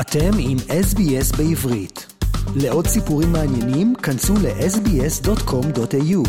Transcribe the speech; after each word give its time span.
אתם 0.00 0.30
עם 0.38 0.56
SBS 0.58 1.36
בעברית. 1.36 2.06
לעוד 2.56 2.86
סיפורים 2.86 3.32
מעניינים, 3.32 3.94
כנסו 3.94 4.34
ל-sbs.com.au. 4.34 6.28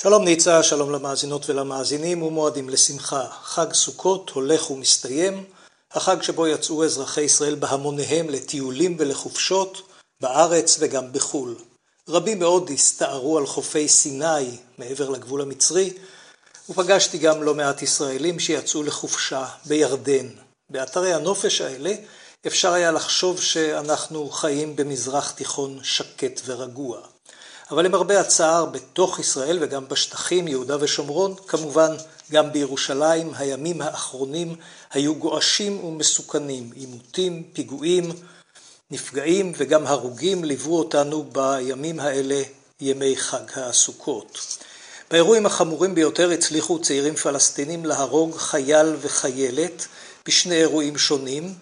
שלום 0.00 0.24
ניצה, 0.24 0.62
שלום 0.62 0.92
למאזינות 0.92 1.50
ולמאזינים 1.50 2.22
ומועדים 2.22 2.68
לשמחה. 2.68 3.24
חג 3.42 3.72
סוכות 3.72 4.30
הולך 4.30 4.70
ומסתיים, 4.70 5.44
החג 5.92 6.22
שבו 6.22 6.46
יצאו 6.46 6.84
אזרחי 6.84 7.20
ישראל 7.20 7.54
בהמוניהם 7.54 8.30
לטיולים 8.30 8.96
ולחופשות 8.98 9.82
בארץ 10.20 10.76
וגם 10.80 11.12
בחו"ל. 11.12 11.56
רבים 12.08 12.38
מאוד 12.38 12.70
הסתערו 12.74 13.38
על 13.38 13.46
חופי 13.46 13.88
סיני 13.88 14.56
מעבר 14.78 15.10
לגבול 15.10 15.40
המצרי, 15.40 15.92
ופגשתי 16.70 17.18
גם 17.18 17.42
לא 17.42 17.54
מעט 17.54 17.82
ישראלים 17.82 18.38
שיצאו 18.38 18.82
לחופשה 18.82 19.44
בירדן. 19.64 20.43
באתרי 20.70 21.14
הנופש 21.14 21.60
האלה 21.60 21.92
אפשר 22.46 22.72
היה 22.72 22.90
לחשוב 22.90 23.40
שאנחנו 23.40 24.30
חיים 24.30 24.76
במזרח 24.76 25.30
תיכון 25.30 25.78
שקט 25.82 26.40
ורגוע. 26.44 27.00
אבל 27.70 27.84
למרבה 27.84 28.20
הצער, 28.20 28.64
בתוך 28.64 29.18
ישראל 29.18 29.58
וגם 29.60 29.88
בשטחים, 29.88 30.48
יהודה 30.48 30.76
ושומרון, 30.80 31.34
כמובן 31.46 31.90
גם 32.32 32.52
בירושלים, 32.52 33.32
הימים 33.36 33.82
האחרונים 33.82 34.56
היו 34.90 35.14
גועשים 35.14 35.84
ומסוכנים. 35.84 36.70
עימותים, 36.74 37.42
פיגועים, 37.52 38.12
נפגעים 38.90 39.52
וגם 39.56 39.86
הרוגים 39.86 40.44
ליוו 40.44 40.78
אותנו 40.78 41.24
בימים 41.32 42.00
האלה, 42.00 42.42
ימי 42.80 43.16
חג 43.16 43.44
הסוכות. 43.56 44.58
באירועים 45.10 45.46
החמורים 45.46 45.94
ביותר 45.94 46.30
הצליחו 46.30 46.78
צעירים 46.78 47.16
פלסטינים 47.16 47.84
להרוג 47.84 48.36
חייל 48.36 48.96
וחיילת 49.00 49.86
בשני 50.28 50.54
אירועים 50.54 50.98
שונים, 50.98 51.54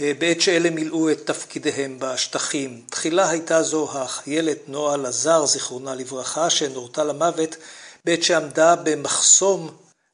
אה, 0.00 0.12
בעת 0.18 0.40
שאלה 0.40 0.70
מילאו 0.70 1.10
את 1.10 1.26
תפקידיהם 1.26 1.96
בשטחים. 2.00 2.82
תחילה 2.90 3.30
הייתה 3.30 3.62
זו 3.62 3.88
החיילת 3.92 4.58
נועה 4.68 4.96
לזר, 4.96 5.46
זיכרונה 5.46 5.94
לברכה, 5.94 6.50
שנורתה 6.50 7.04
למוות 7.04 7.56
בעת 8.04 8.22
שעמדה 8.22 8.76
במחסום 8.76 9.70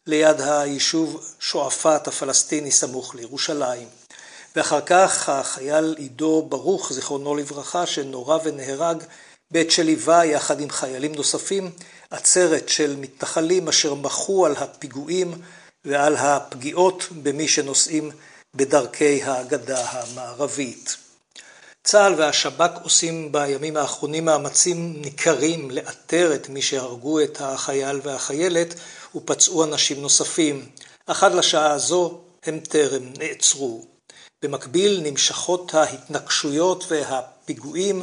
ליד 0.06 0.40
היישוב 0.40 1.24
שועפאט 1.40 2.08
הפלסטיני 2.08 2.70
סמוך 2.70 3.14
לירושלים. 3.14 3.88
ואחר 4.56 4.80
כך 4.80 5.28
החייל 5.28 5.94
עידו 5.98 6.46
ברוך, 6.48 6.92
זיכרונו 6.92 7.36
לברכה, 7.36 7.86
שנורה 7.86 8.38
ונהרג 8.44 9.02
בעת 9.50 9.70
שליווה 9.70 10.24
יחד 10.24 10.60
עם 10.60 10.70
חיילים 10.70 11.14
נוספים 11.14 11.70
עצרת 12.10 12.68
של 12.68 12.96
מתנחלים 13.00 13.68
אשר 13.68 13.94
מחו 13.94 14.46
על 14.46 14.56
הפיגועים 14.56 15.34
ועל 15.84 16.16
הפגיעות 16.16 17.08
במי 17.22 17.48
שנוסעים 17.48 18.10
בדרכי 18.54 19.22
הגדה 19.22 19.90
המערבית. 19.90 20.96
צה"ל 21.84 22.14
והשב"כ 22.18 22.70
עושים 22.82 23.32
בימים 23.32 23.76
האחרונים 23.76 24.24
מאמצים 24.24 25.02
ניכרים 25.02 25.70
לאתר 25.70 26.34
את 26.34 26.48
מי 26.48 26.62
שהרגו 26.62 27.20
את 27.20 27.40
החייל 27.40 28.00
והחיילת 28.02 28.74
ופצעו 29.14 29.64
אנשים 29.64 30.02
נוספים, 30.02 30.68
אך 31.06 31.22
עד 31.22 31.34
לשעה 31.34 31.70
הזו 31.70 32.20
הם 32.44 32.60
טרם 32.60 33.02
נעצרו. 33.18 33.84
במקביל 34.42 35.00
נמשכות 35.02 35.74
ההתנגשויות 35.74 36.84
והפיגועים 36.88 38.02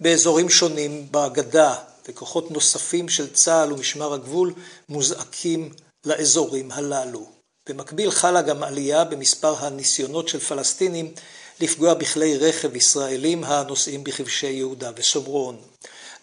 באזורים 0.00 0.48
שונים 0.48 1.06
בגדה, 1.10 1.74
וכוחות 2.08 2.50
נוספים 2.50 3.08
של 3.08 3.32
צה"ל 3.32 3.72
ומשמר 3.72 4.14
הגבול 4.14 4.52
מוזעקים 4.88 5.72
לאזורים 6.06 6.72
הללו. 6.72 7.26
במקביל 7.68 8.10
חלה 8.10 8.42
גם 8.42 8.62
עלייה 8.62 9.04
במספר 9.04 9.54
הניסיונות 9.66 10.28
של 10.28 10.40
פלסטינים 10.40 11.12
לפגוע 11.60 11.94
בכלי 11.94 12.38
רכב 12.38 12.76
ישראלים 12.76 13.44
הנוסעים 13.44 14.04
בכבשי 14.04 14.46
יהודה 14.46 14.90
ושומרון. 14.96 15.60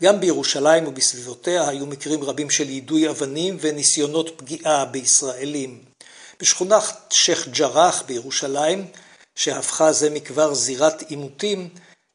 גם 0.04 0.20
בירושלים 0.20 0.88
ובסביבותיה 0.88 1.70
היו 1.70 1.86
מקרים 1.86 2.24
רבים 2.24 2.50
של 2.50 2.70
יידוי 2.70 3.10
אבנים 3.10 3.58
וניסיונות 3.62 4.34
פגיעה 4.38 4.86
בישראלים. 4.86 5.84
בשכונת 6.40 6.84
שייח' 7.10 7.48
ג'ראח 7.48 8.02
בירושלים, 8.02 8.88
שהפכה 9.36 9.94
זה 9.94 10.10
מכבר 10.10 10.54
זירת 10.54 11.02
עימותים, 11.02 11.70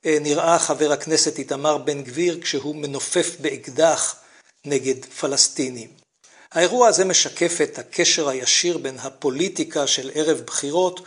אה, 0.07 0.19
נראה 0.21 0.59
חבר 0.59 0.93
הכנסת 0.93 1.39
איתמר 1.39 1.79
בן 1.79 2.03
גביר 2.03 2.39
כשהוא 2.43 2.77
מנופף 2.77 3.37
באקדח 3.41 4.17
נגד 4.65 5.05
פלסטינים. 5.05 6.08
האירוע 6.53 6.89
הזה 6.89 7.05
משקף 7.05 7.59
את 7.63 7.79
הקשר 7.79 8.29
הישיר 8.29 8.79
בין 8.79 8.99
הפוליטיקה 8.99 9.87
של 9.87 10.11
ערב 10.15 10.41
בחירות 10.41 11.01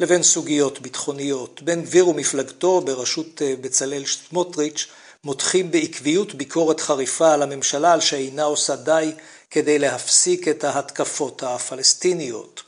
לבין 0.00 0.22
סוגיות 0.22 0.80
ביטחוניות. 0.80 1.62
בן 1.62 1.82
גביר 1.82 2.08
ומפלגתו 2.08 2.80
בראשות 2.80 3.42
אה, 3.42 3.54
בצלאל 3.60 4.04
סמוטריץ' 4.06 4.86
מותחים 5.24 5.70
בעקביות 5.70 6.34
ביקורת 6.34 6.80
חריפה 6.80 7.32
על 7.32 7.42
הממשלה 7.42 7.92
על 7.92 8.00
שאינה 8.00 8.42
עושה 8.42 8.76
די 8.76 9.12
כדי 9.50 9.78
להפסיק 9.78 10.48
את 10.48 10.64
ההתקפות 10.64 11.42
הפלסטיניות. 11.42 12.62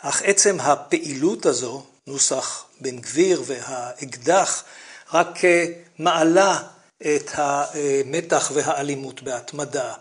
אך 0.00 0.22
עצם 0.24 0.60
הפעילות 0.60 1.46
הזו, 1.46 1.82
נוסח 2.06 2.64
בן 2.80 2.98
גביר 2.98 3.42
והאקדח, 3.46 4.64
רק 5.12 5.44
אה, 5.44 5.66
מעלה 5.98 6.62
את 7.02 7.30
המתח 7.34 8.50
והאלימות 8.54 9.22
בהתמדה. 9.22 9.94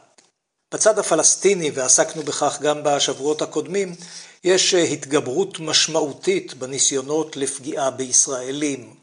בצד 0.72 1.00
הפלסטיני, 1.00 1.72
ועסקנו 1.74 2.24
בכך 2.24 2.58
גם 2.62 2.84
בשבועות 2.84 3.42
הקודמים, 3.42 3.96
יש 4.44 4.74
אה, 4.74 4.84
התגברות 4.84 5.60
משמעותית 5.60 6.54
בניסיונות 6.54 7.38
לפגיעה 7.38 7.92
בישראלים. 7.92 8.94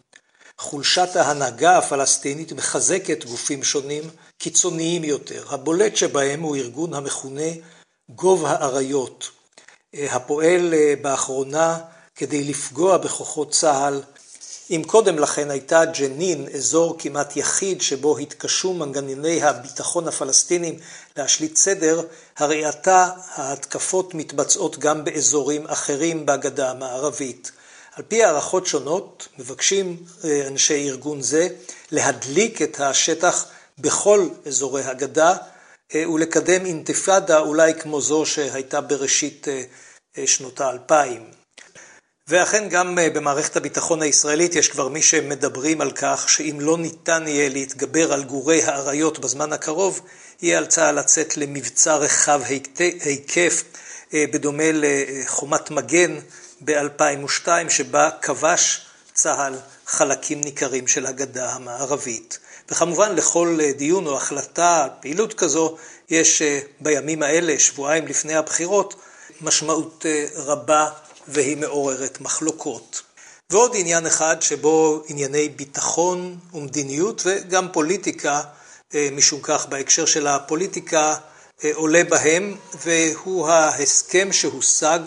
חולשת 0.59 1.17
ההנהגה 1.17 1.79
הפלסטינית 1.79 2.53
מחזקת 2.53 3.25
גופים 3.25 3.65
שונים, 3.65 4.05
קיצוניים 4.39 5.05
יותר. 5.05 5.45
הבולט 5.49 5.97
שבהם 5.97 6.41
הוא 6.41 6.56
ארגון 6.56 6.95
המכונה 6.95 7.51
גוב 8.09 8.45
האריות, 8.47 9.31
אה, 9.95 10.15
הפועל 10.15 10.75
באחרונה 11.03 11.79
כדי 12.15 12.45
לפגוע 12.45 12.97
בכוחות 12.97 13.50
צה"ל 13.50 14.03
אם 14.71 14.83
קודם 14.87 15.19
לכן 15.19 15.51
הייתה 15.51 15.84
ג'נין 15.84 16.49
אזור 16.55 16.97
כמעט 16.99 17.37
יחיד 17.37 17.83
שבו 17.83 18.19
התקשו 18.19 18.75
מנגנוני 18.75 19.43
הביטחון 19.43 20.09
הפלסטינים 20.09 20.79
להשליט 21.17 21.56
סדר, 21.56 22.03
הרי 22.37 22.65
עתה 22.65 23.11
ההתקפות 23.34 24.15
מתבצעות 24.15 24.79
גם 24.79 25.05
באזורים 25.05 25.67
אחרים 25.67 26.27
בגדה 26.27 26.71
המערבית. 26.71 27.53
על 27.93 28.05
פי 28.09 28.25
הערכות 28.25 28.67
שונות 28.67 29.29
מבקשים 29.39 29.97
אה, 30.25 30.49
אנשי 30.49 30.89
ארגון 30.89 31.23
זה 31.23 31.49
להדליק 31.91 32.62
את 32.62 32.81
השטח 32.81 33.47
בכל 33.79 34.29
אזורי 34.47 34.83
הגדה 34.85 35.37
אה, 35.95 36.11
ולקדם 36.11 36.67
אינתיפאדה 36.67 37.39
אולי 37.39 37.75
כמו 37.75 38.00
זו 38.00 38.27
שהייתה 38.27 38.81
בראשית 38.81 39.49
אה, 39.49 40.27
שנות 40.27 40.61
האלפיים. 40.61 41.31
ואכן 42.28 42.69
גם 42.69 42.99
אה, 42.99 43.11
במערכת 43.11 43.56
הביטחון 43.56 44.03
הישראלית 44.03 44.55
יש 44.55 44.69
כבר 44.69 44.89
מי 44.89 45.03
שמדברים 45.03 45.81
על 45.81 45.91
כך 45.91 46.28
שאם 46.28 46.59
לא 46.61 46.78
ניתן 46.78 47.25
יהיה 47.27 47.49
להתגבר 47.49 48.12
על 48.12 48.25
גורי 48.25 48.62
האריות 48.62 49.19
בזמן 49.19 49.53
הקרוב, 49.53 50.00
יהיה 50.43 50.59
על 50.59 50.67
צה"ל 50.67 50.99
לצאת 50.99 51.37
למבצע 51.37 51.97
רחב 51.97 52.41
היקף 53.00 53.62
אה, 54.15 54.25
בדומה 54.33 54.65
לחומת 54.72 55.71
מגן 55.71 56.19
ב-2002 56.65 57.49
שבה 57.69 58.11
כבש 58.22 58.87
צה"ל 59.15 59.55
חלקים 59.87 60.41
ניכרים 60.41 60.87
של 60.87 61.06
הגדה 61.06 61.53
המערבית. 61.53 62.38
וכמובן 62.71 63.15
לכל 63.15 63.59
אה, 63.61 63.72
דיון 63.72 64.06
או 64.06 64.17
החלטה, 64.17 64.87
פעילות 65.00 65.34
כזו, 65.34 65.77
יש 66.11 66.43
בימים 66.81 67.22
האלה, 67.22 67.59
שבועיים 67.59 68.06
לפני 68.06 68.34
הבחירות, 68.34 68.94
משמעות 69.41 70.06
רבה 70.37 70.88
והיא 71.28 71.56
מעוררת 71.56 72.20
מחלוקות. 72.20 73.02
ועוד 73.50 73.72
עניין 73.75 74.06
אחד 74.06 74.42
שבו 74.42 75.02
ענייני 75.08 75.48
ביטחון 75.48 76.38
ומדיניות 76.54 77.22
וגם 77.25 77.69
פוליטיקה, 77.72 78.42
אה, 78.94 79.08
משום 79.12 79.40
כך 79.42 79.66
בהקשר 79.66 80.06
של 80.06 80.26
הפוליטיקה 80.26 81.14
אה, 81.64 81.70
עולה 81.75 82.04
בהם, 82.04 82.56
והוא 82.84 83.48
ההסכם 83.48 84.32
שהושג 84.32 84.98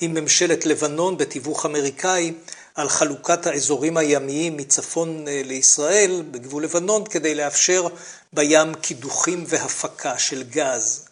עם 0.00 0.14
ממשלת 0.14 0.66
לבנון 0.66 1.16
בתיווך 1.16 1.66
אמריקאי 1.66 2.32
על 2.74 2.88
חלוקת 2.88 3.46
האזורים 3.46 3.96
הימיים 3.96 4.56
מצפון 4.56 5.28
אה, 5.28 5.42
לישראל 5.44 6.22
בגבול 6.30 6.64
לבנון 6.64 7.04
כדי 7.04 7.34
לאפשר 7.34 7.86
בים 8.32 8.74
קידוחים 8.74 9.44
והפקה 9.46 10.18
של 10.18 10.42
גז. 10.42 11.09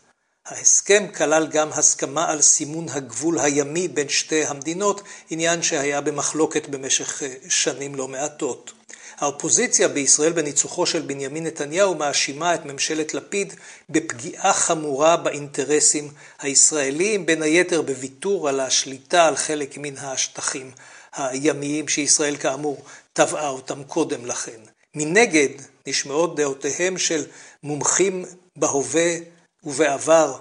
ההסכם 0.49 1.07
כלל 1.17 1.47
גם 1.47 1.69
הסכמה 1.73 2.31
על 2.31 2.41
סימון 2.41 2.89
הגבול 2.89 3.39
הימי 3.39 3.89
בין 3.89 4.09
שתי 4.09 4.45
המדינות, 4.45 5.03
עניין 5.31 5.63
שהיה 5.63 6.01
במחלוקת 6.01 6.69
במשך 6.69 7.23
אה, 7.23 7.35
שנים 7.49 7.95
לא 7.95 8.09
מעטות. 8.09 8.73
האופוזיציה 9.19 9.89
בישראל 9.89 10.33
בניצוחו 10.33 10.87
של 10.87 11.03
בנימין 11.03 11.47
נתניהו 11.47 11.95
מאשימה 11.95 12.55
את 12.55 12.65
ממשלת 12.65 13.15
לפיד 13.15 13.55
בפגיעה 13.91 14.53
חמורה 14.53 15.17
באינטרסים 15.17 16.11
הישראליים, 16.41 17.27
בין 17.27 17.43
היתר 17.43 17.83
בוויתור 17.83 18.49
על 18.49 18.61
השליטה 18.61 19.27
על 19.27 19.37
חלק 19.37 19.79
מן 19.79 19.99
השטחים 19.99 20.71
הימיים 21.13 21.89
שישראל 21.89 22.37
כאמור 22.37 22.85
טבעה 23.13 23.49
אותם 23.49 23.85
קודם 23.85 24.27
לכן. 24.27 24.61
מנגד 24.95 25.49
נשמעות 25.87 26.37
דעותיהם 26.37 26.99
של 26.99 27.25
מומחים 27.63 28.25
בהווה 28.57 29.17
ובעבר, 29.65 30.39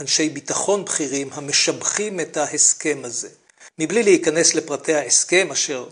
אנשי 0.00 0.28
ביטחון 0.28 0.84
בכירים, 0.84 1.28
המשבחים 1.32 2.20
את 2.20 2.36
ההסכם 2.36 3.00
הזה. 3.04 3.28
מבלי 3.78 4.02
להיכנס 4.02 4.54
לפרטי 4.54 4.94
ההסכם 4.94 5.48
אשר 5.52 5.88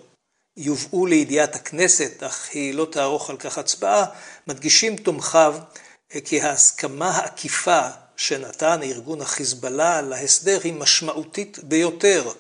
יובאו 0.57 1.07
לידיעת 1.07 1.57
הכנסת, 1.57 2.23
אך 2.23 2.49
היא 2.53 2.75
לא 2.75 2.87
תערוך 2.93 3.31
על 3.31 3.37
כך 3.37 3.59
הצבעה, 3.59 4.07
מדגישים 4.47 4.97
תומכיו 4.97 5.57
כי 6.25 6.41
ההסכמה 6.41 7.11
העקיפה 7.11 7.81
שנתן 8.17 8.83
ארגון 8.83 9.21
החיזבאללה 9.21 10.03
להסדר 10.03 10.59
היא 10.65 10.73
משמעותית 10.73 11.59
ביותר. 11.63 12.31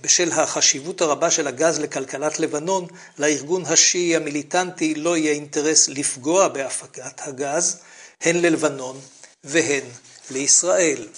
בשל 0.00 0.32
החשיבות 0.32 1.00
הרבה 1.00 1.30
של 1.30 1.46
הגז 1.46 1.80
לכלכלת 1.80 2.40
לבנון, 2.40 2.86
לארגון 3.18 3.66
השיעי 3.66 4.16
המיליטנטי 4.16 4.94
לא 4.94 5.16
יהיה 5.16 5.32
אינטרס 5.32 5.88
לפגוע 5.88 6.48
בהפקת 6.48 7.20
הגז, 7.28 7.78
הן 8.20 8.36
ללבנון 8.36 9.00
והן 9.46 9.84
לישראל. 10.30 11.08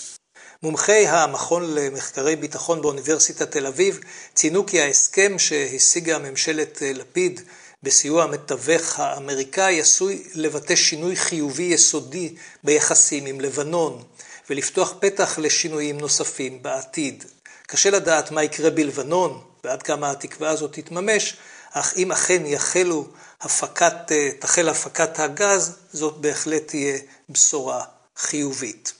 מומחי 0.62 1.06
המכון 1.06 1.74
למחקרי 1.74 2.36
ביטחון 2.36 2.82
באוניברסיטת 2.82 3.50
תל 3.50 3.66
אביב 3.66 4.00
ציינו 4.34 4.66
כי 4.66 4.80
ההסכם 4.80 5.38
שהשיגה 5.38 6.18
ממשלת 6.18 6.82
לפיד 6.94 7.40
בסיוע 7.82 8.24
המתווך 8.24 9.00
האמריקאי 9.00 9.80
עשוי 9.80 10.22
לבטא 10.34 10.76
שינוי 10.76 11.16
חיובי 11.16 11.62
יסודי 11.62 12.34
ביחסים 12.64 13.26
עם 13.26 13.40
לבנון 13.40 14.04
ולפתוח 14.50 14.94
פתח 15.00 15.38
לשינויים 15.38 15.98
נוספים 15.98 16.62
בעתיד. 16.62 17.24
קשה 17.66 17.90
לדעת 17.90 18.30
מה 18.30 18.42
יקרה 18.42 18.70
בלבנון 18.70 19.42
ועד 19.64 19.82
כמה 19.82 20.10
התקווה 20.10 20.50
הזאת 20.50 20.72
תתממש, 20.72 21.36
אך 21.70 21.96
אם 21.96 22.12
אכן 22.12 22.46
יחלו 22.46 23.06
הפקת, 23.40 24.12
תחל 24.38 24.68
הפקת 24.68 25.18
הגז, 25.18 25.76
זאת 25.92 26.16
בהחלט 26.18 26.66
תהיה 26.66 26.98
בשורה 27.28 27.84
חיובית. 28.18 28.92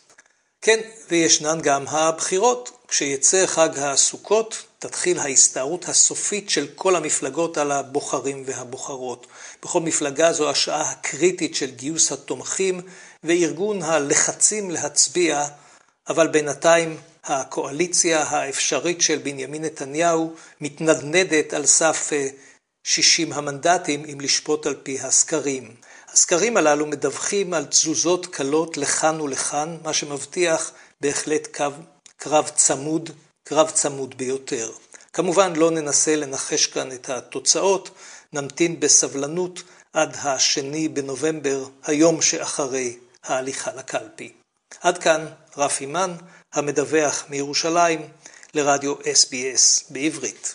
כן, 0.62 0.81
וישנן 1.11 1.61
גם 1.62 1.88
הבחירות. 1.88 2.79
כשיצא 2.88 3.47
חג 3.47 3.79
הסוכות, 3.79 4.65
תתחיל 4.79 5.19
ההסתערות 5.19 5.88
הסופית 5.88 6.50
של 6.50 6.67
כל 6.75 6.97
המפלגות 6.97 7.59
על 7.59 7.73
הבוחרים 7.73 8.43
והבוחרות. 8.47 9.26
בכל 9.62 9.81
מפלגה 9.81 10.32
זו 10.32 10.50
השעה 10.50 10.91
הקריטית 10.91 11.55
של 11.55 11.70
גיוס 11.70 12.12
התומכים 12.12 12.81
וארגון 13.25 13.82
הלחצים 13.82 14.70
להצביע, 14.70 15.44
אבל 16.09 16.29
בינתיים 16.29 16.97
הקואליציה 17.25 18.23
האפשרית 18.23 19.03
של 19.03 19.19
בנימין 19.19 19.64
נתניהו 19.64 20.35
מתנדנדת 20.61 21.53
על 21.53 21.67
סף 21.67 22.11
60 22.85 23.32
המנדטים, 23.32 24.05
אם 24.12 24.21
לשפוט 24.21 24.67
על 24.67 24.75
פי 24.82 25.00
הסקרים. 25.00 25.75
הסקרים 26.19 26.56
הללו 26.56 26.87
מדווחים 26.87 27.55
על 27.55 27.65
תזוזות 27.65 28.26
קלות 28.26 28.76
לכאן 28.76 29.20
ולכאן, 29.20 29.76
מה 29.85 29.93
שמבטיח 29.93 30.73
בהחלט 31.00 31.56
קו, 31.56 31.65
קרב 32.17 32.50
צמוד, 32.55 33.11
קרב 33.44 33.70
צמוד 33.70 34.15
ביותר. 34.19 34.70
כמובן 35.12 35.56
לא 35.56 35.70
ננסה 35.70 36.17
לנחש 36.17 36.67
כאן 36.67 36.93
את 36.93 37.11
התוצאות, 37.11 37.91
נמתין 38.32 38.81
בסבלנות 38.81 39.62
עד 39.93 40.17
השני 40.23 40.88
בנובמבר, 40.88 41.65
היום 41.85 42.23
שאחרי 42.23 42.97
ההליכה 43.25 43.71
לקלפי. 43.73 44.32
עד 44.81 44.99
כאן 44.99 45.26
רפי 45.56 45.87
מן, 45.87 46.12
המדווח 46.55 47.25
מירושלים, 47.29 48.09
לרדיו 48.55 48.94
SBS 48.94 49.93
בעברית. 49.93 50.55